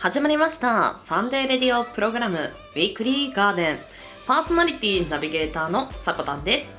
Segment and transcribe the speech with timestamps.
[0.00, 0.94] 始まりました。
[0.94, 3.78] サンデーレディオプログラムウィークリーガーデン。
[4.28, 6.70] パーソナリティナビゲーターのさこたんです。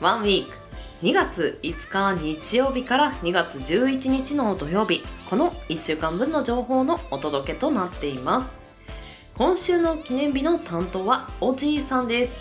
[0.00, 0.56] ワンウィーク。
[1.02, 5.02] 2月5日日曜日から2月11日の土曜日。
[5.28, 8.58] この1週間分の情報のお届けとなっています。
[9.36, 12.32] 今週の記念日の担当はおじいさんです。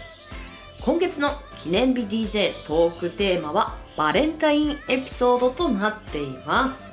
[0.82, 6.89] 今月の記念日 DJ トークテーマはバレンタインエピソードとなっています。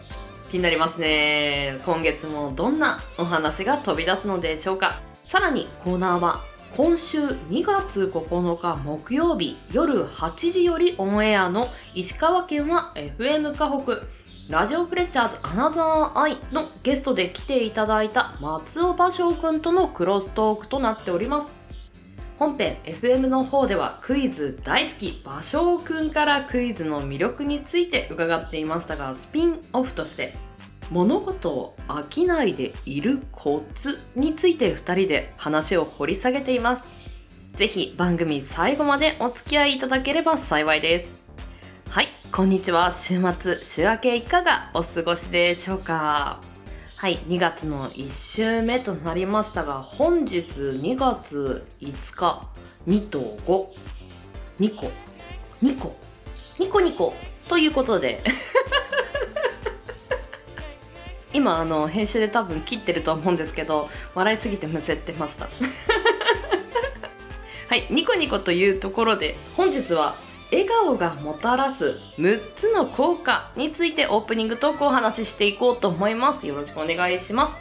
[0.49, 1.79] 気になりますね。
[1.85, 5.01] 今月もどんなお話が飛び出すのでしょうか。
[5.27, 6.41] さらにコーナーは
[6.77, 14.03] 今週2月9日木曜日夜8時よりオンエアの石川県は FM 河北
[14.49, 21.66] ラジオプレッシャーズアナザーアイのゲストで来ていただいた松尾芭蕉くんとのクロストークとなっております。
[22.39, 30.35] 本編 FM の方ではクイズ大好き芭蕉くんからクイズの魅力について伺っていましたがスピンオフとして
[30.91, 36.85] 物事を飽きないでいるコツについて2人で話を掘り下げています。
[37.55, 41.15] ぜひ番組最後までお付き合いいただければ幸いです。
[41.88, 42.93] はいこんにちは。
[42.93, 46.41] 週末週明けいかがお過ごしでしょうか？
[46.99, 52.49] はい2月の1週目となりましたが本日2月5日
[52.88, 53.37] 2と
[54.59, 54.91] 52個。
[55.63, 55.95] 2個。
[56.59, 57.15] 2個2個。
[57.51, 58.25] ということで。
[61.35, 65.50] 今あの編集で多分切ってると思うんですけど笑いすぎてむせてました。
[67.69, 70.16] はいニコニコというところで本日は
[70.53, 71.87] 笑顔がもたらす
[72.21, 76.47] 6つの効果についてオープニングトークをお話ししていこうと思います。
[76.47, 77.55] よろしくお願いします。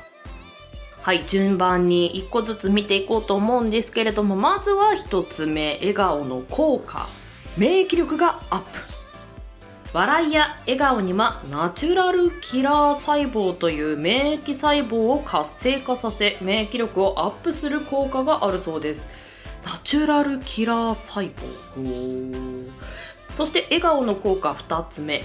[1.01, 7.07] はい順番に1個ずつ見ていこうと思うんですけれどもまずは1つ目笑顔の効果。
[7.57, 8.95] 免疫力がアップ。
[9.93, 19.07] 笑いや笑顔にはナチュラルキラー細胞という免疫細胞を活性化させ免疫力をアップする効果があるそうです。
[19.65, 21.29] ナチュラルキラー細
[21.75, 22.69] 胞。
[23.33, 25.23] そして笑顔の効果2つ目。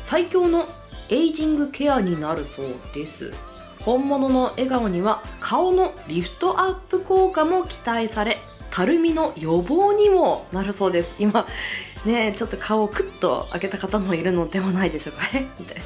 [0.00, 0.66] 最強の
[1.10, 3.32] エイジングケアになるそうです。
[3.80, 8.38] 本物の笑顔には顔のリフトアップ効果も期待され
[8.70, 11.14] たるみの予防にもなるそうです。
[11.18, 11.46] 今
[12.06, 15.22] ねちょっと顔をクッと開けた方もいるのではないでしょうか。
[15.38, 15.82] ねみたいな。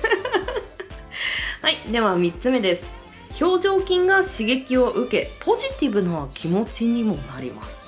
[1.63, 2.85] はいでは3つ目です。
[3.41, 7.86] 表情筋が刺激を受けポジティブな気持ちにもなります。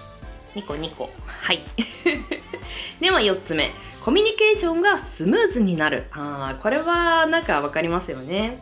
[0.59, 1.09] ニコニコ。
[1.25, 1.63] はい。
[3.01, 3.71] では4つ目。
[4.05, 6.09] コミュニケーションがスムーズになる。
[6.11, 8.61] あこれはなんか分かりますよね。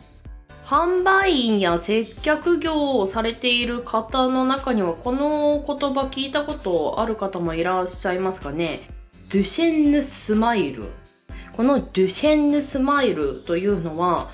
[0.63, 8.83] 販売員や接客業をされている方の中にはこの言葉聞いたことある方もいらっしゃいますかね。
[9.31, 10.89] ドゥシェンヌスマイル。
[11.53, 14.29] このドゥシェンヌスマイルというのは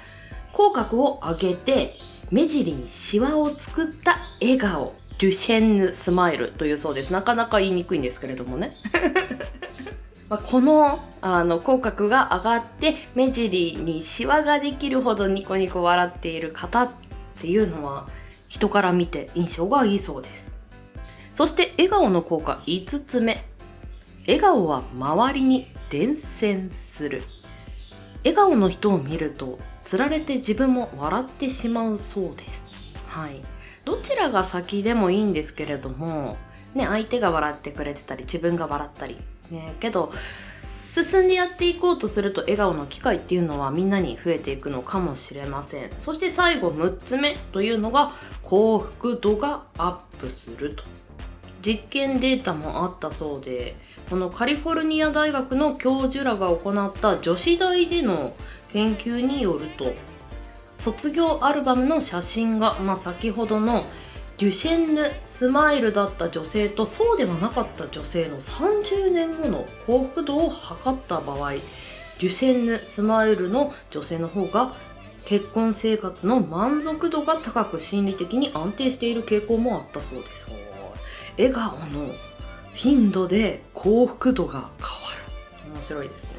[0.52, 1.98] 口角を上げて
[2.30, 4.96] 目尻にシワを作った笑顔。
[5.20, 7.14] デュシェンヌスマイルというそうです。
[7.14, 8.74] なかなか言いにくいんですけれどもね。
[10.30, 16.90] このあの口角が上がって目尻にシワができるほどニコニコ笑っている方っ
[17.40, 18.08] ていうのは
[18.48, 20.60] 人から見て印象がいいそうです。
[21.34, 23.46] そして笑顔の効果5つ目。
[24.26, 27.24] 笑顔は周りに伝染する。
[28.24, 32.72] 笑顔の人を見るとつられて自分も笑ってしまうそうです。
[33.08, 33.53] はい
[33.86, 36.38] どちらが先でもいいんですけれども
[36.74, 39.18] ね相手が笑ってくれてたり自分が笑ったり。
[39.52, 40.12] ねけど
[40.94, 45.90] 進んでやっていこうとすると笑顔の機会っていうのはみんなに増えていくのかもしれません。
[45.98, 50.84] そして最後6つ目というのが幸福度がアップすると。
[51.64, 53.78] 実験データもあったそうで
[54.10, 58.36] このカリフォルニア大学の教授らが行った女子大での
[58.70, 59.94] 研究によると
[60.84, 63.86] 卒業アルバムの写真が、まあ、先ほどの
[64.38, 74.74] デュシェンヌスマイルだった女性とそうではなかった女性の30年後の幸福度を測った場合デュシェンヌスマイルの女性の方が
[75.24, 80.48] 結婚生活の満足度が高く心理的に安定している傾向もあったそうです。
[81.38, 82.10] 笑顔の
[82.74, 84.68] 頻度で幸福度が変わ
[85.66, 85.72] る。
[85.74, 86.33] 面白いです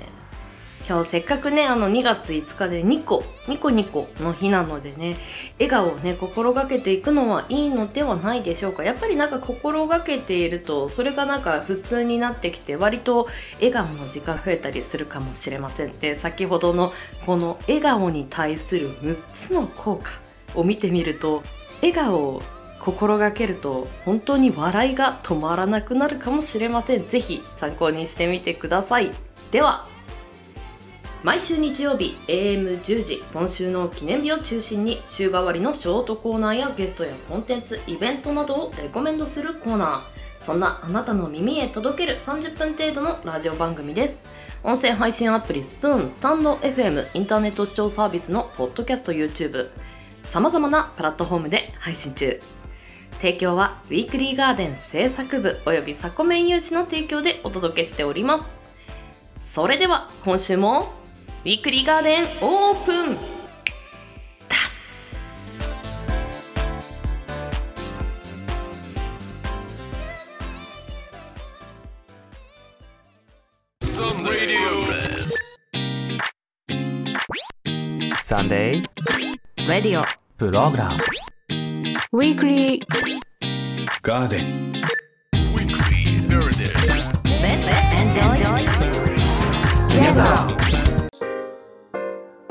[0.87, 5.17] 今日せっかくねあの2月5日でニコニコニコの日なのでね
[5.59, 8.85] 笑顔をね心がけていくのはいいのではないでしょうか。
[8.85, 16.93] やっぱりなんか心がけているとそれがなんか普通になってきて割と笑顔の時間増えたりするかもしれませんで先ほどの
[17.25, 20.13] この笑顔に対する6つの効果
[20.55, 21.43] を見てみると
[21.81, 22.43] 笑顔を
[22.79, 27.09] 心がけると本当に笑いが止まらなくなるかもしれません。
[27.09, 29.11] 是非参考にしてみてください。
[29.51, 29.89] では
[31.25, 40.01] 毎週日曜日 AM10 時今週の記念日を中心に週替わりのショートコーナーやゲストやコンテンツイベントなどをレコメンドするコーナー。
[40.39, 44.19] そんなあなたの耳へ届ける30分程度のラジオ番組です。
[44.63, 49.71] 音声配信アプリスプーンスタンド FM インターネット視聴サービスのポッドキャスト YouTube
[50.25, 52.39] さまざまなプラットフォームで配信中。
[53.13, 58.51] 提供はウィークリーガーデン制作部およびサコメン有志の提供でお届けしております。
[59.43, 61.03] それでは今週も
[61.45, 63.19] ウィークリーガーデンオープン
[78.23, 80.05] サンデーレディオ
[80.39, 80.93] プログラム
[82.19, 82.81] Weekly
[84.03, 84.65] Garden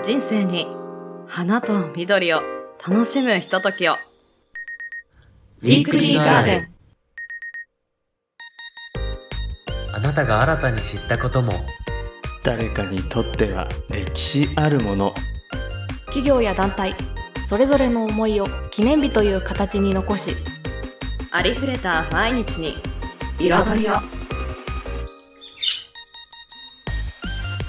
[0.03, 0.67] 人生に
[1.27, 2.41] 花と緑を
[2.85, 3.93] 楽しむひとときを。
[5.61, 6.73] ウィークリーガーデン
[9.95, 11.53] あなたが新たに知ったことも。
[12.43, 15.13] 誰かにとっては歴史あるもの。
[16.07, 16.93] 企業や団体
[17.47, 20.35] それぞれの思いを記念日という形に残し
[21.31, 22.75] ありふれた毎日に
[23.39, 23.93] 彩りを。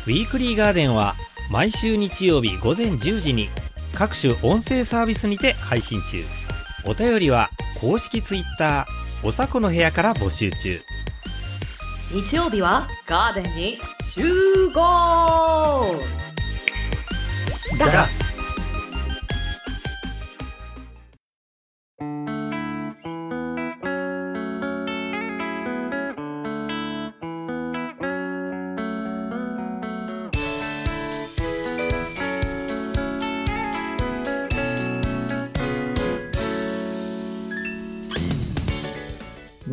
[0.06, 1.14] ウィークリーガーデンは
[1.50, 3.48] 毎週日曜日午前10時に
[3.92, 6.24] 各種音声サービスにて配信中。
[6.86, 7.50] お便りは
[7.80, 10.80] 公式ツイッターおさこの部屋から募集中。
[12.12, 15.98] 日曜日はガーデンに集合!
[17.78, 18.23] だ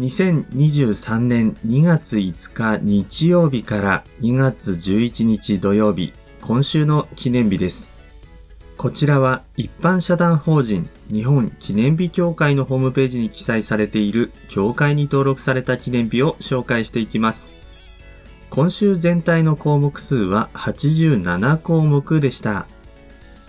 [0.01, 6.11] 2023年2月5日日曜日から2月11日土曜日、
[6.41, 7.93] 今週の記念日です。
[8.77, 17.53] こちらは一般社団法人日本記念日協会のホームページに記載されている協会に登録された記念日を紹介していきます。
[18.49, 22.65] 今週全体の項目数は87項目でした。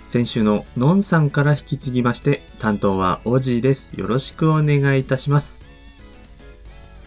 [0.05, 3.91] 先週ののんさんから引き継ぎまして、担当はオジーです。
[3.97, 5.72] よろしくお願いいたします。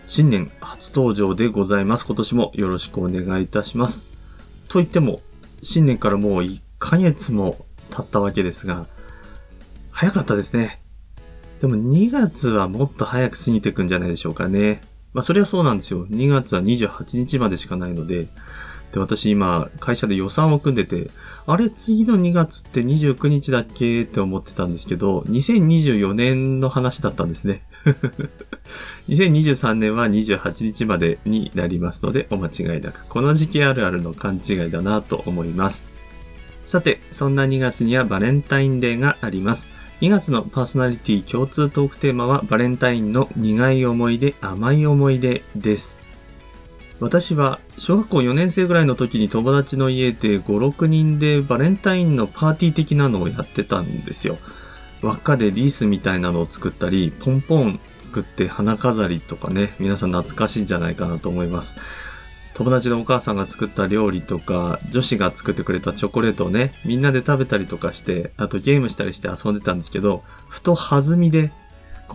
[0.08, 2.06] 新年初登場でございます。
[2.06, 4.06] 今年もよろしくお願いいたします。
[4.70, 5.20] と言っても、
[5.64, 8.86] 新年からもう1ヶ月も経ったわけですが、
[9.90, 10.80] 早かったですね。
[11.60, 14.82] でも2月はもっと早く過ぎていくんじゃないでしょうかね。
[15.14, 16.06] まあそれはそうなんですよ。
[16.06, 18.28] 2月は28日までしかないので、
[18.96, 21.12] で、私今、会社で予算を組んでて、
[21.46, 24.04] あれ、次の2月って29日だっけ？
[24.04, 27.62] って思ってたんですけど、2024年の話だったんですね。
[29.10, 35.84] 2023年は28日までになりますので、お間違いなく、この時期あるあるの勘違いだなと思います。
[36.66, 39.68] さて、そんな2月にはバレンタインデーがあります。
[40.00, 46.05] 2月のパーソナリティ共通トークテーマはバレンタインの苦い思い出、甘い思い出です。
[47.00, 54.38] 私は小学校4年生ぐらいの時に友達の家で5、6人でバレンタインのパーティー的なのをやってたんですよ。
[55.02, 61.76] 輪っかでリースみたいなのを作ったり、ポンポン作って花飾りとかね、皆さん懐かしいんじゃないかなと思います。
[62.54, 71.52] 友達のお母さんが作った料理とか、女子が作ってくれたチョコレートをね、みんなで食べたりとかして、あとゲームしたりして遊んでたんですけど、ふと弾みで、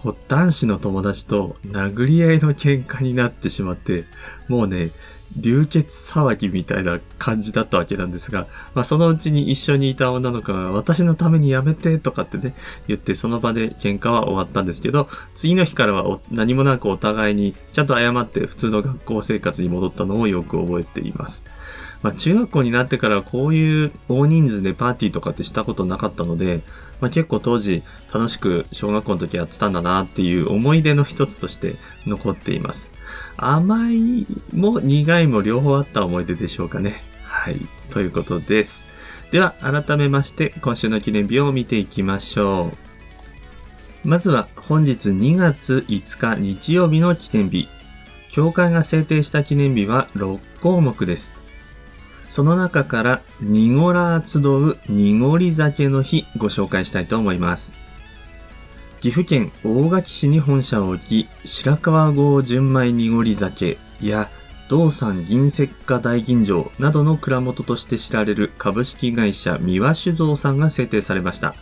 [0.03, 4.05] こう男子の友達と殴り合いの喧嘩になってしまって、
[4.49, 4.91] もうね、
[5.37, 12.55] 流血騒ぎみたいな感じだったわけなんですが、まあそのうちに一緒にいた女の子が私のためにやめてとかってね、
[12.89, 21.45] 言ってその場で喧嘩は終わったんですけど、次の日からは何もなくお互いにちゃんと謝って普通の学校生活に戻ったのをよく覚えています。
[22.03, 26.63] まあ中学校になってからこういう大人数でパーティーとかってしたことなかったので、
[27.01, 31.77] まあ結構当時楽しく小学校の時やってたんだなっていう思い出の一つとして
[32.07, 32.89] 残っています。
[33.37, 37.03] 甘いも苦いも両方あった思い出でしょうかね。
[37.25, 37.61] はい。
[37.91, 38.87] ということです。
[39.31, 42.73] では、改めまして、今週の記念日を見ていきましょ
[44.05, 44.09] う。
[44.09, 47.69] まずは、本日2月5日日曜日の記念日。
[48.33, 51.40] 教会が制定した記念日は6項目です。
[52.31, 57.75] その中から、濁ら集う濁り酒の日ご紹介したいと思います。
[59.01, 64.31] 岐阜県大垣市に本社を置き、白川郷純米濁り酒や
[64.69, 71.57] 銅山銀石化大吟醸などの蔵元として知られる株式会社三輪酒造さんが制定されました。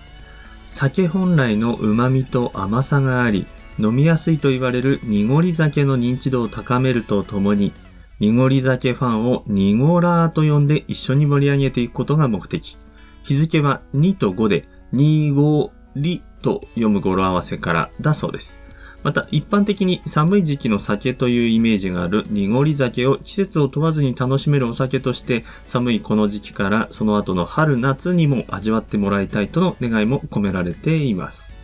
[0.67, 3.47] 酒本来の旨味と甘さがあり、
[3.79, 7.73] 飲みやすいと言われる濁り酒の認知度を高めるとともに、
[8.21, 12.77] 濁り酒ファンをニゴラーと呼んで一緒に盛り上げていくことが目的。
[13.23, 18.61] 日付は2と5で、ニゴリと読む語呂合わせからだそうです。
[19.05, 31.59] また、一般的に寒い時期の酒というイメージがある濁り酒を季節を問わずに楽しめるお酒として、寒いこの時期からその後の春夏にも味わってもらいたいとの願いも込められています。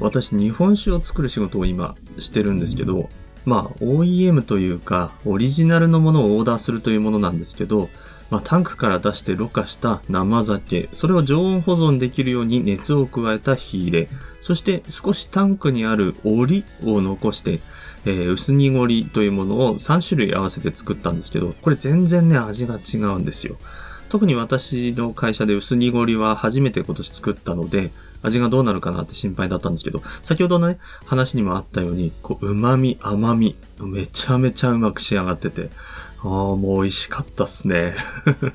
[0.00, 3.08] 私、日本酒を作る仕事を今してるんですけど、
[3.44, 7.88] まあ、OEM というか、オリジナルのものをオーダーするというものなんですけど、
[8.30, 14.08] まあ、タンクから出してろ過した生酒、それを常温保存できるように熱を加えた火入れ、
[14.40, 17.60] そして少しタンクにある折を残して、
[18.04, 23.56] えー薄濁りというものを3種類合わせて作ったんですけど、これ全然ね、味が違うんですよ。
[24.12, 27.90] 特に私の会社で薄濁りは初めて今年作ったので、
[28.20, 30.76] 味がどうなるかなって心配だったんですけど、先ほどのね、
[31.06, 35.70] 話にもあったように、こう、旨味、甘み、めちゃめちゃうまく仕上がってて、
[36.18, 37.94] ああ、もう美味しかったっすね。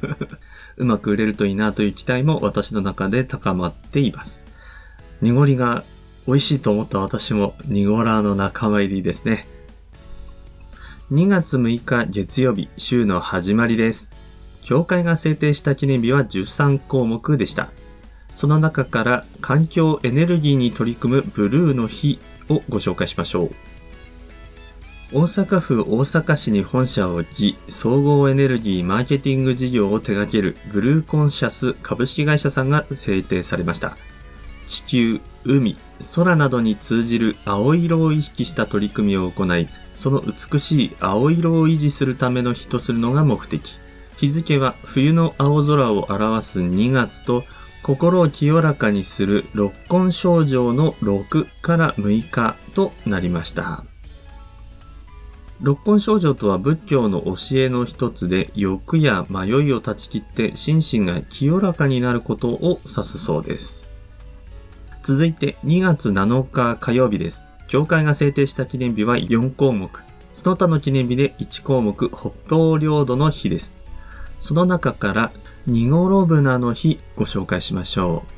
[0.77, 4.45] うまく売れるといいなという期待も私の中で高まっています。
[5.23, 5.83] 濁りが
[6.27, 9.47] 美味しいと思った私も濁らの仲間入りですね。
[11.11, 14.26] 2月6日月曜日、週の始まりです。
[14.67, 17.71] 協会が制定した記念日は13項目でした。
[18.35, 22.19] その中から環境エネルギーに取り組むブルーの日
[22.49, 23.51] をご紹介しましょう。
[25.13, 33.95] 大阪府大阪市に本社を置き、総合エネルギーマーケティング事業を手掛けるブルーコンシャス株式会社さんが制定されました。
[34.67, 35.77] 地球、海、
[36.13, 43.79] 空などに通じる青色を意識した取り組みを行い、その美しい青色を維持するための日とするのが目的。
[44.17, 47.43] 日付は冬の青空を表す2月と、
[47.83, 53.85] 心を清らかにする六根症状の6から6日となりました。
[55.61, 63.87] 六根症状とは仏教の教えの一つで欲や迷いを断ち切って心身が清らかになることを指すそうです。
[65.03, 67.43] 続いて2月7日火曜日です。
[67.67, 69.89] 教会が制定した記念日は4項目。
[70.33, 73.86] その他の記念日で1項目、北方領土の日です。
[74.39, 75.31] その中から、
[75.65, 78.37] ニゴロブナの日ご紹介しましょう。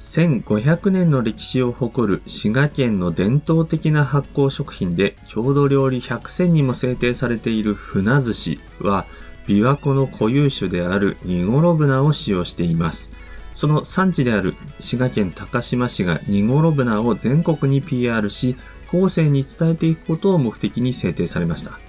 [0.00, 9.06] 1500年の歴史を誇る滋賀県の伝統的な発酵食品で郷土料理100選にも制定されている船寿司は
[9.46, 13.10] 琵琶湖の固有種であるニゴロブナを使用しています。
[13.54, 18.56] その産地である滋賀県高島市がニゴロブナを全国に PR し、
[18.92, 21.80] 後世に伝えていくことを目的に制定されました。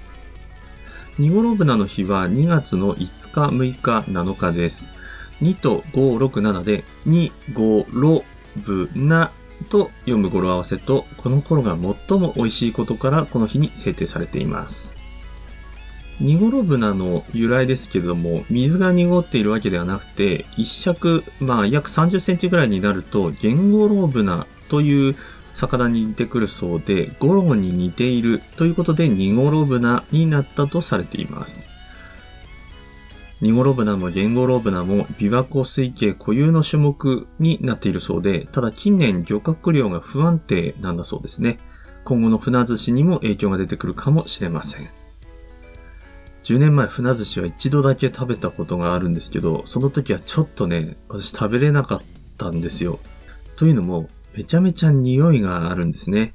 [1.19, 4.88] ニゴロブナの日は2月の5日、6日、7日です。
[5.41, 8.23] 2と5、6、7で、2、5、ロ、
[8.55, 9.29] ブ、ナ
[9.69, 11.71] と読む語呂合わせと、この頃が
[12.07, 14.95] 最も美味しいことからこの日に制定されています。
[16.21, 25.17] ニゴロブナの由来ですけれども、水が濁っているわけではなくて、一尺、まあ約30センチぐらいになると、ゲンゴロブナという
[25.53, 31.70] 魚に似てくるそうで、ゴロに似ているということで、ニゴロブナになったとされています。
[33.41, 41.60] ニゴロブナもゲンゴロブナも琵琶湖水系固有の種目になっているそうで、ただ近年漁獲量が不安定なんだそうですね。
[42.03, 44.89] 今後の船寿司にも影響が出てくるかもしれません。
[46.44, 52.01] 10年前船寿司は一度だけ食べたことがあるんですけど、その時はちょっとね、私食べれなかっ
[52.38, 53.00] たんですよ。
[53.56, 56.33] というのも、めちゃめちゃ匂いがあるんですね。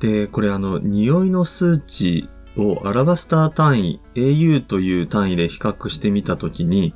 [0.00, 6.94] で、これあの、匂いの数値をアラバスター単位、AU という単位で比較してみたときに、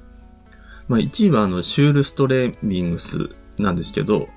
[0.89, 3.29] まあ1位はあの、シュールストレーミングス
[3.59, 4.29] なんですけど、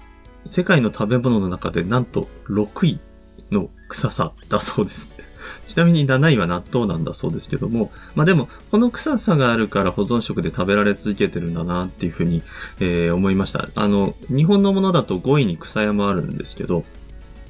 [0.46, 3.00] 世界の食べ物の中でなんと6位
[3.51, 5.13] の臭さだそうです。
[5.66, 12.42] ちなみに7位は納豆なんだそうですけども、まあでも、この臭さがあるから保存食で食べられ続けてるんだなっていうふうに、
[12.80, 13.70] えー思いました。
[13.75, 16.84] あの、日本のものだと5位に草屋もあるんですけど、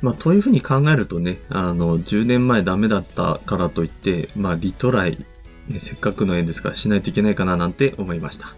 [0.01, 5.25] まあ、というふうに考えるとね、あの、10年前ダメだったからといって、まあ、リトライ、
[5.68, 8.56] ねせっかくの縁ですからしないといけないかななんて思いました。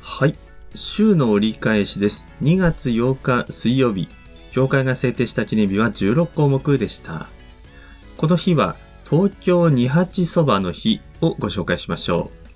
[0.00, 0.34] はい。
[0.74, 2.26] 週の折り返しです。
[2.42, 4.08] 2月8日水曜日。
[4.50, 7.28] 協会が制定した記念日は16項目でした。
[8.22, 8.76] この日は、
[9.10, 12.52] 東京二八そばの日をご紹介しましょう。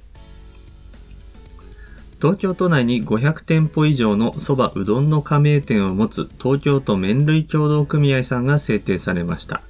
[2.22, 9.60] 東京都内に500店舗以上のそばうどんの加盟店を持つ東京都麺類協同組合さんが制定されました。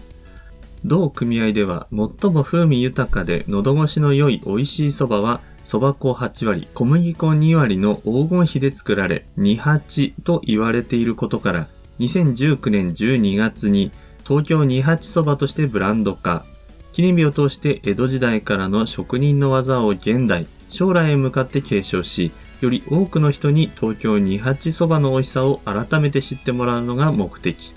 [0.85, 11.69] 同組合では最も風味豊かで喉越しの良い美味しい蕎麦は蕎麦粉8割、小麦粉2割の黄金比で作られ、二八と言われていることから、
[12.01, 13.93] 2019年12月に
[14.27, 16.45] 東京二八蕎麦としてブランド化。
[16.93, 27.73] 記念日を通して江戸時代からの職人の技を現代、将来へ向かって継承し、より多くの人に東京二八蕎麦の美味しさを改めて知ってもらうのが目的。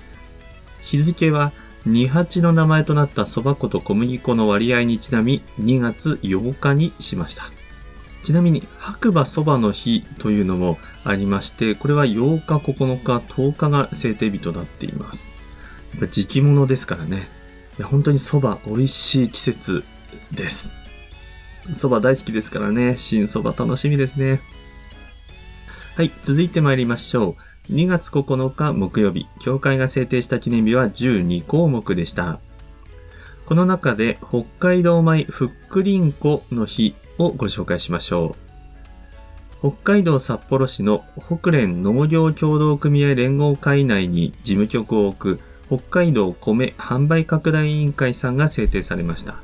[0.81, 1.51] 日付は
[1.85, 7.51] 二八の名前となった蕎麦粉と小麦粉の割合にちなみ2月8日にしました。
[8.23, 15.38] ちなみに白馬蕎麦の日というのもありまして、これは8日、9日、10日が制定日となっています。
[16.11, 17.27] 時期物ですからね。
[17.77, 19.83] いや本当に蕎麦美味しい季節
[20.31, 20.71] です。
[21.69, 22.95] 蕎麦大好きですからね。
[22.97, 24.41] 新蕎麦楽しみですね。
[25.95, 27.35] はい、続いて参りましょ
[27.69, 27.73] う。
[27.73, 32.39] 2月9日木曜日、協会が制定した記念日は12項目でした。
[33.45, 38.35] この中で北海道米ふっくりんこの日をご紹介しましょ
[39.61, 39.71] う。
[39.71, 49.35] 北海道札幌市の北連農業協同組合連合会内に事務局を置く北海道米販売拡大委員会さんが制定されました。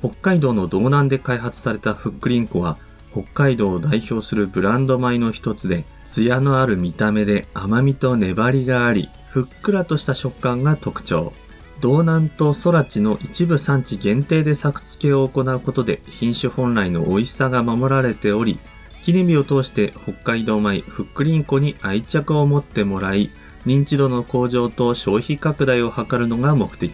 [0.00, 2.76] 北海道の道南で開発されたふっくりんこは
[3.12, 11.32] 北海道を代表するブランド米の一つで、艶のある見た目で甘みと粘りがあり、ふっくらとした食感が特徴。
[11.80, 18.58] 道南と空地の一部産地限定で作付けを行うことで品種本来の美味しさが守られており、
[19.04, 23.30] 記念日を通して北海道米ふっくりんこに愛着を持ってもらい、
[23.66, 26.92] 認知度の向上と消費拡大を図るのが目的。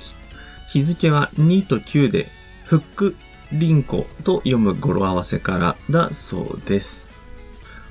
[0.68, 2.30] 日付は2と9で、
[2.64, 3.16] ふっく
[3.52, 7.10] りんこと読む語呂合わせからだそうです。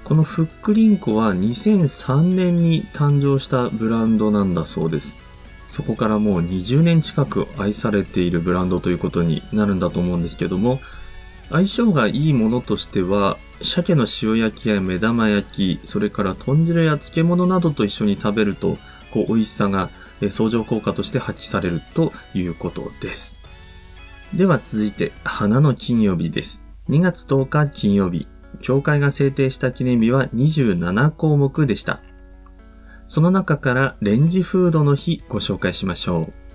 [0.04, 5.18] このふっくりんこは2003年に誕生したブランドなんだそうです。
[5.68, 10.80] そこからもう20年近く愛されているブランドということになるんだと思うんですけども、
[11.50, 18.78] 相性がいいものとしては、鮭の塩焼きや目玉焼き、それから豚汁や漬物などと一緒に食べると、
[19.12, 19.90] こう美味しさが
[20.30, 23.40] 相乗効果として発揮されるということです。
[24.34, 26.64] では続いて、花の金曜日です。
[26.90, 28.28] 2月10日金曜日、
[28.62, 32.02] 協会が制定した記念日は27項目でした。
[33.08, 36.47] その中からレンジフードの日ご紹介しましょう。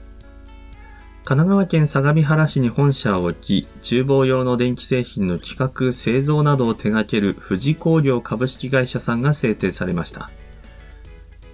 [1.25, 10.31] 神奈川県相模原市に本社を置き、厨房用の電気製品の企画、製造などを手掛ける富士工業株式会社さんが制定されました。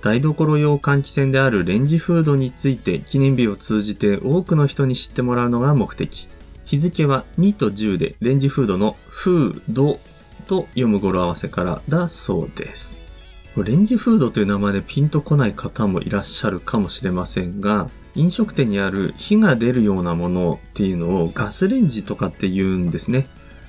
[0.01, 6.29] 台所用換気扇であるレンジフードについて記念日を通じて多くの人に知ってもらうのが目的。
[6.65, 10.01] 日付は2と10でレンジフードのフード
[10.47, 12.99] と読む語呂合わせからだそうです。
[13.57, 23.27] レンジフードという名前でピンとこない方もいらっしゃるかもしれませんが、飲食店にある火が出るようなものっていうのをガスレンジとかって言うんですね。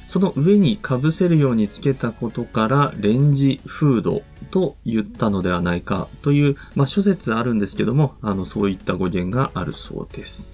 [0.07, 10.51] その上に被せるようにつけたことから、レンジフードと言ったのではないかという、まあ諸説あるんですけども、あの、そういった語源があるそうです。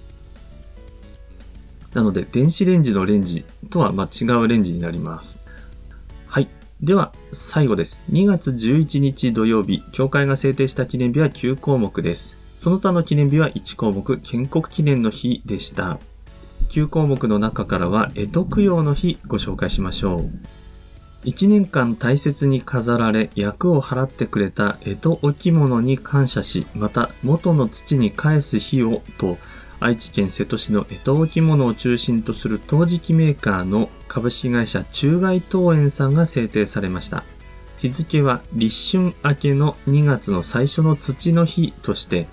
[1.94, 5.48] なので、電子レンジのレンジとはま違うレンジになります。
[6.26, 6.50] はい。
[6.82, 8.02] では、最後です。
[8.12, 12.45] 2月11日土曜日、協会が制定した記念日は9項目です。
[12.56, 15.98] その他の記念日は1項目、建国記念の日でした。
[16.70, 20.30] 9項目の中からは、江戸供養の日ご紹介しましょう。
[21.26, 29.38] 1年間大切に飾られ、役を払ってくれた江戸置物に感謝し、また元の土に返す日をと、
[29.78, 37.24] 愛知県瀬戸市の江戸置物を中心とする陶磁器メーカーの株式会社中外東園さんが制定されました。
[37.78, 42.26] 日付は立春明けの2月の最初の土の日として、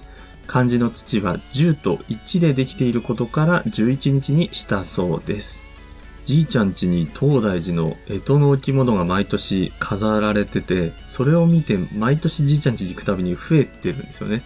[0.54, 5.66] 漢字の土は10と1でできていることから11日にしたそうです。
[6.26, 14.44] じいちゃん家に東大寺の干支の置物が毎年飾られてて、それを見て毎年じいちゃん家に行くたびに増えてるんですよね。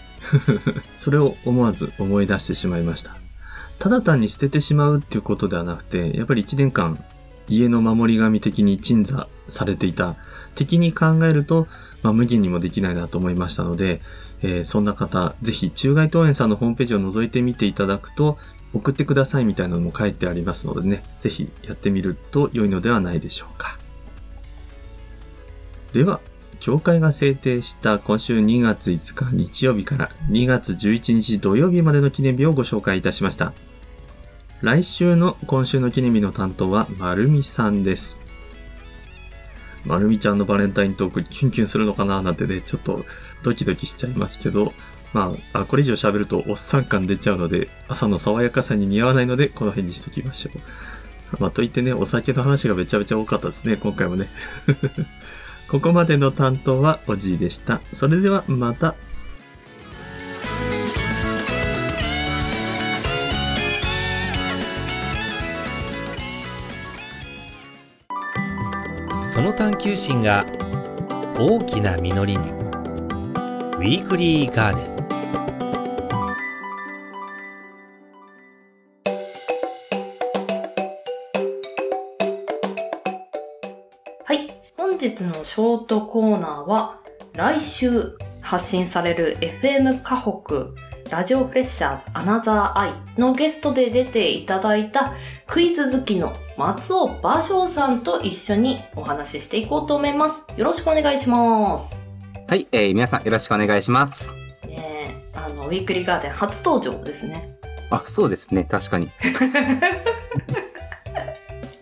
[0.97, 3.17] それを思わず思い出してしまいました。
[3.77, 6.97] ただ単に捨ててしまうっていうことではなくて、やっぱり1年間
[7.49, 10.15] 家の守り神的に鎮座されていた
[10.55, 11.67] 的に考えると、
[12.01, 14.01] まあ、無限にもできないなと思いましたので、
[14.41, 18.37] えーそんな方、ぜひ中外東園さんのホームページを覗いてみていただくと、
[18.73, 23.77] 送ってくださいみたいなのも書いてありますのでね、ぜひやってみると良いのではないでしょうか。
[25.93, 26.19] では、
[26.59, 33.53] 協会が制定した今週2月5日日曜日から2月11日土曜日までの記念日をご紹介いたしました。
[34.61, 38.17] 来週の今週の記念日の担当はまるみさんです。
[39.85, 43.05] まるみちゃんのバレンタイントークキュンキュンするのかななんてね、ちょっと
[43.43, 44.73] ドキドキしちゃいますけど、
[45.13, 51.37] まあ、あこれ以上喋るとおっさん感出ちゃうので、朝の爽やかさに似合わないので、この辺にしときましょう。
[51.39, 54.29] まあ、といってね、お酒の話がめちゃめちゃ多かったですね、今回もね。
[55.67, 57.81] ここまでの担当はおじいでした。
[57.93, 58.95] それではまた。
[69.23, 70.45] その探求心が
[71.37, 72.56] 大きな実りに
[73.77, 74.97] ウィークリーガーデン
[84.23, 84.51] はい。
[84.75, 86.99] 本日のショートコーナーは、
[87.33, 95.13] 来週発信される FM 河北ラジオプレッシャーズアナザーアイのゲストで出ていただいた
[95.45, 100.41] クイズ好きの松尾芭蕉さんと一緒にお話ししていこうと思います。
[100.57, 102.06] よろしくお願いします。
[102.49, 104.31] はい、えー、皆さんよろしくお願いします。
[104.65, 107.57] ねえ、あの、ウィークリーガーデン初登場ですね。
[107.89, 109.11] あ、そうですね、確かに。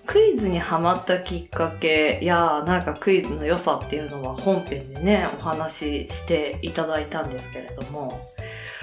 [0.08, 8.32] クイズにハマったきっかけやなんかクイズの良さっていうのは本編でねお話ししていただいたんですけれども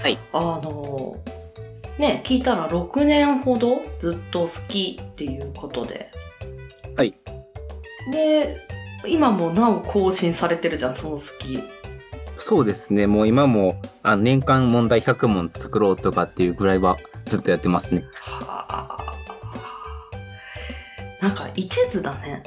[0.03, 1.17] はいあの
[1.99, 6.11] ね聞いたら6年ほどずっと好きっていうことで
[6.97, 7.15] はい
[8.13, 8.59] で
[9.07, 11.63] 今もなお更新されてるじゃんその好き
[12.37, 18.05] そうですね、もう今もあ年間問題100問作ろうとかっていうぐらいはずっとやってますね。
[18.21, 18.99] はあ。
[21.21, 22.43] なんか一途だね。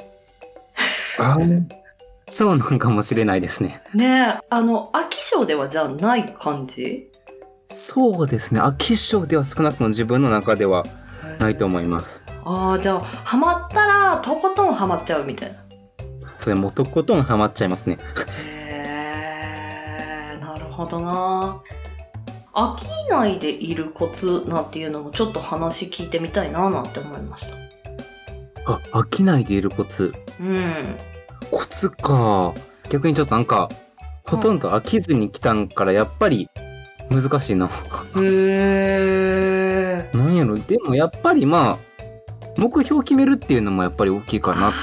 [1.18, 1.38] あ
[2.28, 3.80] そうなんかもしれないですね。
[3.94, 4.44] ねえ。
[4.50, 7.10] あの飽き性ではじゃあない感じ？
[7.68, 10.84] そうですね、飽き性では少なくとも自分の中では
[11.38, 12.24] ないと思います。
[12.44, 15.58] ああじゃあハマったらとことんハマっちゃうみたいな
[16.46, 17.98] それもうとことんハマっちゃいますね。
[18.70, 18.86] へ
[20.36, 21.60] えなるほどな
[22.54, 30.14] 飽きないでいるコツなんていうのもちょっと話聞いてみたいななんて思いましたあ、飽きないでいるコツ。
[30.38, 30.96] うん
[31.50, 32.54] コツか。
[32.90, 33.68] 逆にちょっとなんか、
[34.22, 36.48] ほとんど飽きずに来たんから、やっぱり
[37.10, 37.66] 難しいな。
[37.66, 37.70] へ
[40.12, 41.78] えなんやろ、でもやっぱりまあ、
[42.56, 44.76] 目標を決めるっていうのもやっぱり大きいかなって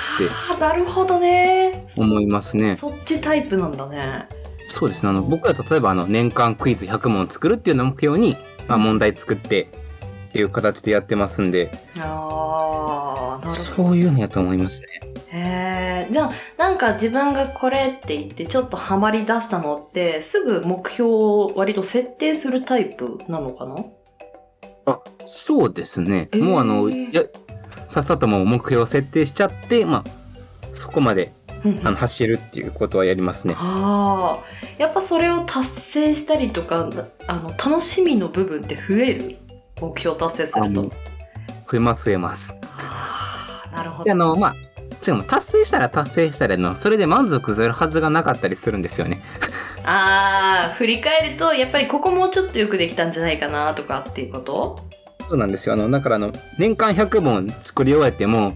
[0.53, 2.75] あなるほどね思いますね。
[2.75, 4.27] そっちタイプなんだね
[4.67, 5.09] そうですね。
[5.09, 9.67] あの、僕は例えばあの、年間クイズ100問作るっていうのを目標に、まあ問題作って
[10.29, 14.87] っていう形でやってますんで、ああそういうのやと思いますね。
[15.27, 23.75] へえじゃあなんか自分がこれって言ってちょっとハマり出したのってすぐ目標を割と設定するタイプなのかな？
[24.85, 26.29] あ、そうですね。
[26.31, 27.23] えーもうあの、や、
[27.87, 30.03] さっさともう目標を設定しちゃって、まあ、
[30.73, 31.31] そこまで
[31.83, 33.55] あの走るっていうことはやりますね。
[33.57, 36.91] ああやっぱそれを達成したりとか
[37.27, 39.37] あの楽しみの部分って増える？
[39.79, 42.55] 目標達成すると増えます増えます。
[42.63, 44.55] ああなるほどであの、まあ、
[45.01, 49.21] しかも達成したら達成したらの、それで満足するはずがなかったりするんですよね。
[49.85, 54.79] ああ振り返るとやっぱりここもうちょっとよくできたんじゃないかなとかっていうこと？
[55.27, 55.73] そうなんですよ。
[55.73, 58.55] あの、だからあの、年間100本作り終えても、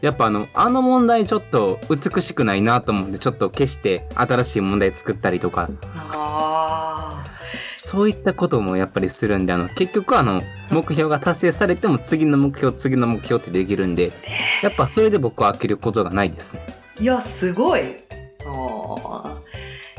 [0.00, 7.24] やっぱあの、あの問題ちょっと美しくないなと思って、ちょっと消して新しい問題作ったりとか、あ
[7.76, 14.12] そういったこともやっぱりするんで、あの、結局あの、目標が達成されても次の目標、次の目標ってできるんで、
[14.62, 16.62] やっぱそれで僕は飽きることがないですね。
[16.98, 18.04] あいやすごい。
[18.46, 19.43] あー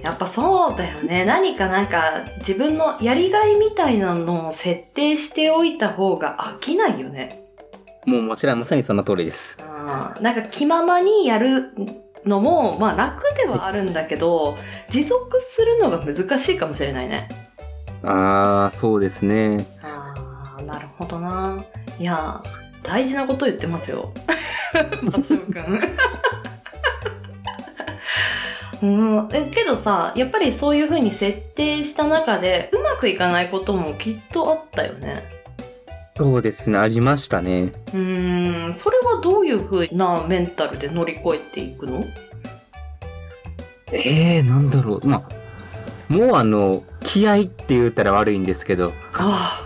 [0.05, 1.25] やっぱそうだよね。
[1.25, 7.43] 何かなんか自分のやりがいみたいなのを設定しておいた方が飽きないよね。
[8.05, 9.57] もうもちろんまさにその通りです。
[9.63, 10.21] あー。
[10.21, 11.73] なんか気ままにやる
[12.23, 14.59] のもまあ楽ではあるんだけど
[14.91, 17.27] 持続するのが難しいかもしれないね。
[18.03, 19.65] あー、そうですね。
[19.81, 21.65] あーなるほどな。
[21.97, 22.43] いや
[22.83, 24.13] 大事なこと言ってますよ。
[25.01, 25.55] マシオくん
[28.81, 35.23] うん、えけどさやっぱりそういう風に設定した中でうまくいかないこともきっとあったよね。
[36.17, 37.73] そうですね、ありましたね。
[37.93, 38.73] うーん。
[38.73, 42.05] それはどういう風なメンタルで乗り越えていくの？
[43.91, 45.05] えー、なんだろう。
[45.05, 45.27] ま
[46.09, 49.61] あ、もうあの、気合って言ったら悪いんですけど、あ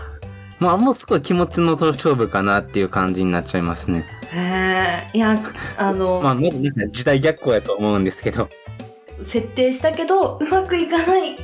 [0.58, 4.04] まあ、もうすごい気持ちの勝負かなっていう感じになっちゃいますね。
[4.32, 5.40] あへえいや
[5.78, 8.48] あの、まあ、まずなんか時代逆行やと思うんですけど、
[9.24, 11.42] 設定したけどうまくいかないけ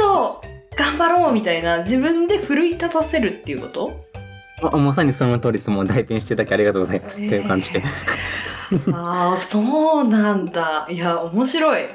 [0.00, 0.40] ど
[0.76, 3.92] 頑張ろうみたいな自分で奮い立たせるっていうこと？
[4.62, 5.70] まあ、まさにその通りです。
[5.70, 7.22] もう代弁していただきありがとうございます。
[7.24, 7.82] っていう感じで。
[8.94, 11.86] ああそうなんだいや面白いい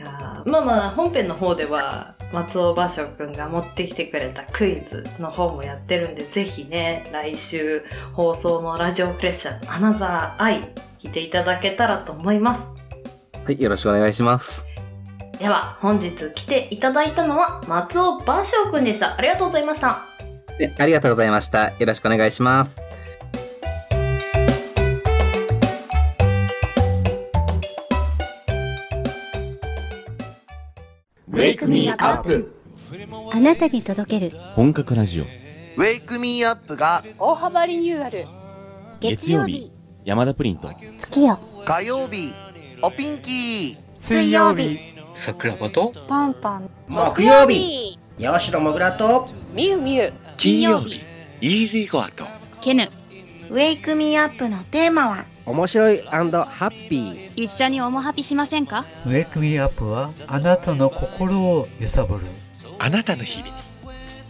[0.00, 12.66] やまあまあ本編の方では松尾芭蕉くんが持ってきてくれたクイズの方もやってるんでぜひね来週放送のラジオプレッシャーアナザーアイ聞いていただけたらと思います。
[13.44, 14.66] はい、よろしくお願いします。
[15.38, 19.16] では本日来ていただいたのは松尾芭蕉くんでした。
[19.16, 20.02] ありがとうございました。
[20.58, 21.68] でありがとうございました。
[21.68, 22.80] よろしくお願いします。
[31.30, 32.52] Wake me up
[33.32, 34.36] あなたに届ける。
[34.54, 35.24] 本格ラジオ。
[35.24, 38.24] ウェイクミーアップが大幅リニューアル。
[39.00, 39.75] 月曜日
[40.06, 42.32] 山田プリント月よ火曜日
[42.80, 43.76] おピンキー。
[43.98, 44.78] 水曜日。
[45.16, 45.92] 桜庭と？
[46.06, 46.70] パンパン。
[46.86, 47.98] 木曜日。
[48.16, 49.26] 山城もぐらと。
[49.52, 51.00] みゆみゆ金曜日。
[51.40, 52.22] イージーゴアと。
[52.60, 52.88] ケヌ。
[53.50, 55.24] ウェイクミーアップのテーマは？
[55.44, 57.42] 面白いハッピー。
[57.42, 58.84] 一緒におもハピしませんか？
[59.06, 62.26] ウェイクミーアップはあなたの心を揺さぶる。
[62.78, 63.50] あなたの日々。
[63.50, 63.54] に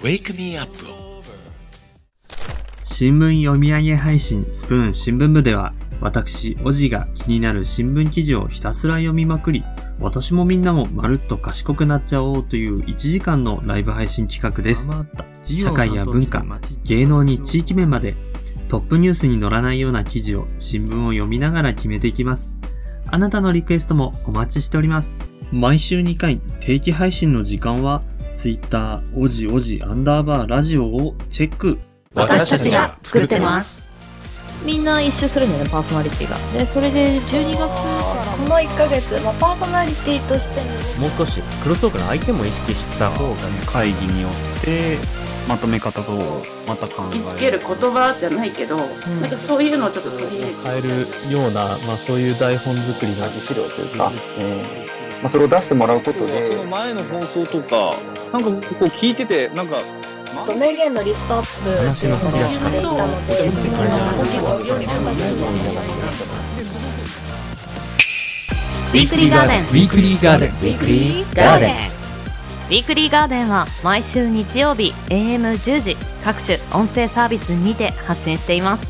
[0.03, 0.95] ウェイクミーアップを
[2.88, 9.64] 新聞読み上げ配信スプーン新聞部では、私、おじが気になる新聞記事をひたすら読みまくり、
[9.99, 14.88] 私もみんなもまるっと賢くなっちゃおうという1時間のライブ配信企画です。
[15.42, 16.44] 社会や文化、
[16.85, 18.14] 芸能に地域面まで、
[18.68, 22.55] トップニュースに載らないような記事を新聞を読みながら決めていきます。
[23.09, 25.25] あなたのリクエストもお待ちしております。
[25.51, 31.79] 毎週2回定期配信の時間は、Twitter、おじおじアンダーバーラジオをチェック。
[32.16, 33.87] 私たちが作ってます。
[34.64, 36.37] みんな一周するんだよねパーソナリティが。
[36.59, 40.61] でそれで12月からこの1ヶ月、まあ、パーソナリティとして
[40.98, 43.11] もう少しクロストークの相手も意識した。
[43.11, 44.96] 方がね会議によって
[45.46, 46.12] まとめ方と
[46.66, 48.83] また考え見つける言葉じゃないけど、な
[49.29, 50.83] んかそういうのをちょっと取り入れて変え
[51.29, 55.20] るような、まあ、そういう台本作りの資料というか、えー。
[55.20, 57.96] まあ、それを出してもらうことでその前の放送とか
[58.33, 59.79] なんかこう聞いててなんか
[60.59, 63.03] 名言のリストアップ話の振り出ししていたので
[68.93, 69.62] ウィークリーガーデン。
[69.62, 70.51] ウィークリーガーデン。
[70.51, 71.71] ウィークリーガーデン。
[71.71, 78.87] ウィークリーガーデンは毎週日曜日 AM10 時各種音声サービスにて発信しています。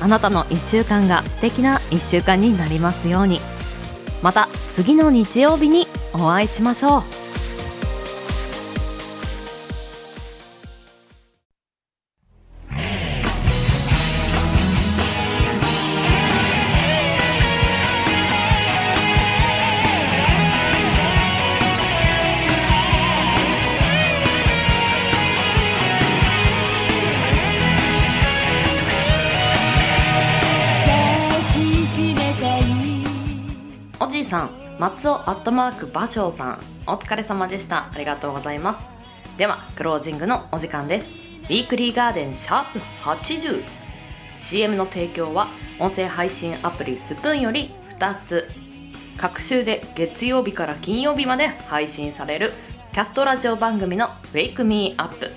[0.00, 3.40] あなたの1週間が素敵な1週間になりますように。
[4.22, 7.02] また次の日曜日にお会いしましょう
[35.42, 36.60] ットマーク芭蕉さん。
[36.86, 37.90] お疲れ様でした。
[37.92, 38.82] ありがとうございます。
[39.36, 41.10] ではクロージングのお時間です。
[41.10, 42.78] ウィークリーガーデンシャープ
[44.38, 45.48] 80CM の提供は
[45.80, 48.48] 音声配信アプリスプーンより2つ。
[49.16, 52.52] 各週で月曜日から金曜日まで配信される
[52.92, 55.28] キャストラジオ番組の「Wake Me Up」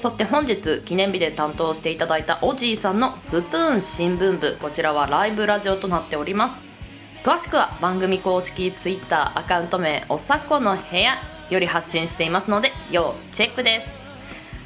[0.00, 4.56] そして本日記念日で担当していただいたおじいさんのスプーン新聞部。
[4.60, 6.71] こちらはライブラジオとなっております。
[7.22, 13.86] 詳しくは番組公式 Twitter アカウント名おさこの部屋より発信していますので要チェックで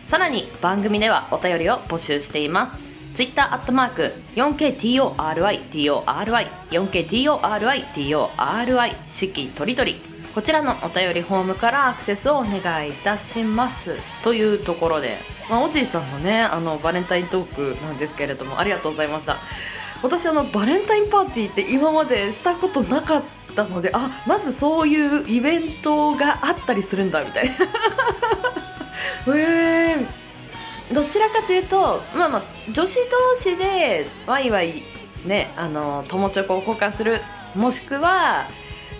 [0.04, 0.08] す。
[0.08, 2.78] さらに番組ではお便りを募集しています。
[3.12, 10.00] Twitter アットマーク 4KTORITORI 4KTORITORI 四季とりどり。
[10.34, 13.98] こちらのお便りフォームからアクセスをお願いいたします。
[14.24, 15.18] というところで、
[15.50, 19.36] まあ、おじいさんのねあのバレンタイントークなんですけれどもありがとうございました。
[20.02, 23.22] 私あのバレンタインパーティーって今までしたことなかっ
[23.54, 27.52] たのであまずそういうイベントがあったりするんだみたいな。
[29.28, 34.82] えー、どちらかというとまあまあ女子同士でワイワイ
[35.24, 37.20] ねあの友チョコを交換する
[37.56, 38.46] もしくは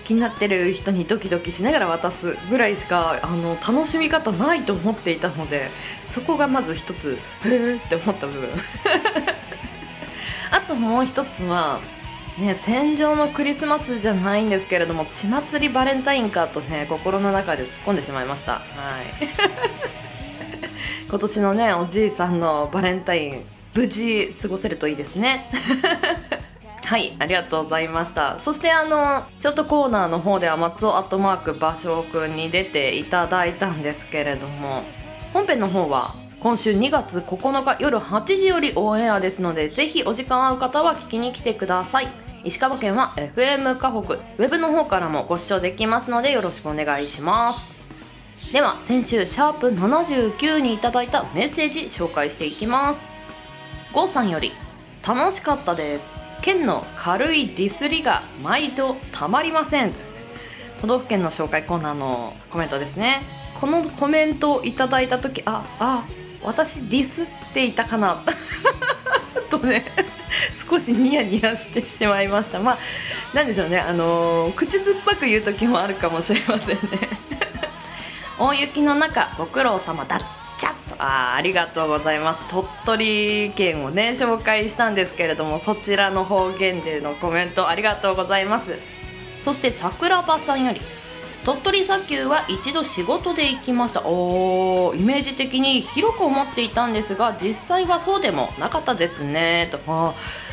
[0.05, 5.69] 気になってる人にドキドキしながら渡すぐらいしかあの楽しみ方ないと思っていたので
[6.11, 8.49] そこがまず一つへーって思った部分。
[10.51, 11.81] あともう一つは
[12.39, 18.53] ね戦場のクリスマスじゃないんですけれども血祭りバレンタインかとね心の中で突っ込んでしまいました。
[18.53, 18.63] はい。
[21.09, 25.51] 今年のねおじいさんのバレンタイン無事過ごせるといいですね。
[26.87, 28.39] はい、ありがとうございました。
[28.41, 34.85] そしてあの、ショートコーナーの方では松尾アットマーク芭蕉くんに出ていただいたんですけれども、
[35.33, 36.15] 本編の方は
[36.47, 42.09] 今週2月9日夜8時よりオンエアですので、ぜひお時間合う方は聞きに来てください。
[42.45, 47.75] 石川県は FM 河北ウェブの方からもご視聴できますのでよろしくお願いします。
[48.53, 53.09] では先週シャープ79にいただいたメッセージ紹介していきます。
[53.93, 54.53] ゴーさんより
[55.05, 56.05] 楽しかったです。
[56.43, 59.93] 県の軽いディスりが毎度たまりません。
[60.81, 63.23] 都道府県の紹介コーナーのコメントですね。
[63.61, 66.07] このコメントをいただいた時ああ
[66.47, 68.23] 私ディスっていたかな？
[69.51, 69.85] とね
[70.69, 72.59] 少しニヤニヤしてしまいました。
[72.59, 72.79] まあ
[73.35, 73.79] なんでしょうね。
[73.79, 77.09] あのー口酸っぱく言う時もあるかもしれませんね。
[78.39, 80.21] 大雪の中ご苦労様だっ
[80.59, 80.97] ちゃっと。
[81.03, 82.43] あありがとうございます。
[82.49, 88.79] 鳥取県をね紹介したんですけれどもそちらの方言でのコメントありがとうございます。
[89.43, 90.81] そして桜庭さんより
[91.45, 94.03] 鳥取砂丘は一度仕事で行きました。
[94.05, 99.69] おーイメージ的に広く思っていたんですが実際はそうでもなかったですね。
[99.71, 100.47] とあー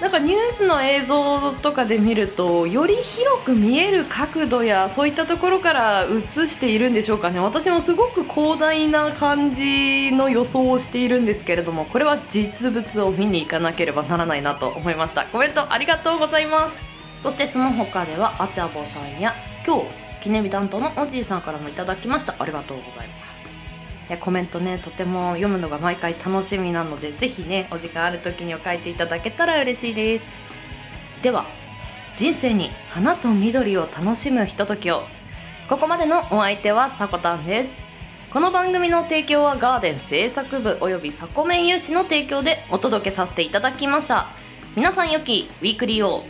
[0.00, 7.38] なんかニュースの映像とかで見るとより広く見える角度やそういったところから映しているんでしょうかね。
[7.38, 15.26] 私もすごく広大な感じの予想をしているんですけれどもこれは実物を見に行かなければならないなと思いました。
[15.26, 16.76] コメントありがとうございます。
[17.20, 19.34] そしてその他ではあちゃぼさんや
[19.66, 19.86] 今日
[20.20, 22.34] 記念日担当のおじいさんからもいただきました。
[22.38, 23.34] ありがとうございます。
[24.08, 30.24] いやコメントねとても読むのが毎回楽しみなのでぜひねお時間ある時には書いていただけたら嬉しいです。
[31.22, 31.46] では
[32.16, 35.02] 人生に花と緑を楽しむひとときを。
[35.68, 37.70] ここまでのお相手はさこたんです。
[38.30, 44.28] この番組の提供はガーデン製作部およびサコメン有志の提供でお届けさせていただきました。
[44.76, 46.24] 皆さん良きウィークリーを。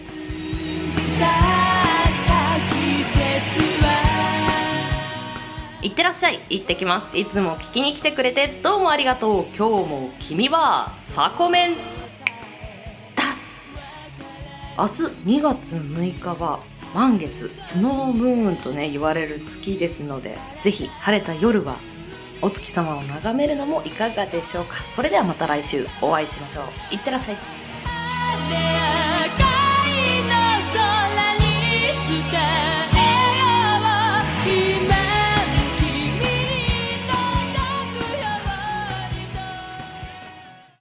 [5.84, 6.40] いってらっしゃい。
[6.48, 7.18] 行ってきます。
[7.18, 9.44] いつも聞きに来てくれてどうもありがとう。
[9.54, 11.76] 今日も君はサコメン
[13.14, 13.24] だ。
[14.78, 14.92] 明日
[15.38, 16.60] 2月6日は
[16.94, 21.76] 満月スノームーンとね言われる月ですのでぜひ晴れた夜は
[22.40, 24.76] お月様を眺めるのもいかがでしょうか。
[24.88, 26.94] それではまた来週お会いしましょう。
[26.94, 27.36] いってらっしゃい。